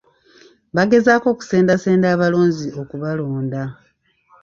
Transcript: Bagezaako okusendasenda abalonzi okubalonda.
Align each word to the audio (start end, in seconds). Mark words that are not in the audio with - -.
Bagezaako 0.75 1.27
okusendasenda 1.33 2.05
abalonzi 2.15 2.67
okubalonda. 2.81 3.63